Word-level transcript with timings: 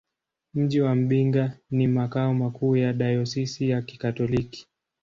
Mji 0.53 0.81
wa 0.81 0.95
Mbinga 0.95 1.57
ni 1.71 1.87
makao 1.87 2.33
makuu 2.33 2.75
ya 2.75 2.93
dayosisi 2.93 3.69
ya 3.69 3.81
Kikatoliki. 3.81 4.67